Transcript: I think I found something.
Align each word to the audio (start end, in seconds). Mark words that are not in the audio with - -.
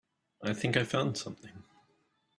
I 0.43 0.53
think 0.53 0.77
I 0.77 0.83
found 0.83 1.15
something. 1.15 1.61